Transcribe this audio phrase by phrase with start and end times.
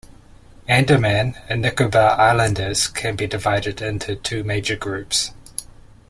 [0.67, 5.29] Andaman and Nicobar islanders can be divided into two major groups.